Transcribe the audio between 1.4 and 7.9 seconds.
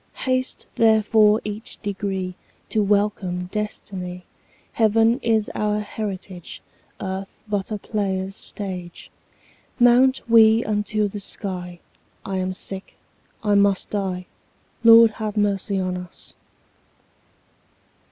each degree To welcome destiny; Heaven is our heritage, Earth but a